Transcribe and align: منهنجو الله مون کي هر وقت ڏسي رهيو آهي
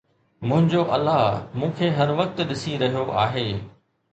منهنجو 0.47 0.83
الله 0.95 1.23
مون 1.59 1.75
کي 1.81 1.87
هر 1.99 2.09
وقت 2.23 2.37
ڏسي 2.53 2.73
رهيو 2.87 3.07
آهي 3.27 3.49